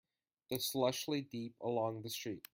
[0.49, 2.47] The slush lay deep along the street.